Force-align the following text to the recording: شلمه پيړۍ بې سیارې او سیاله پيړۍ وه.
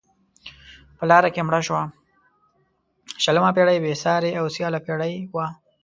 شلمه 3.23 3.51
پيړۍ 3.55 3.77
بې 3.83 3.93
سیارې 4.03 4.31
او 4.39 4.45
سیاله 4.55 4.79
پيړۍ 4.85 5.13
وه. 5.33 5.45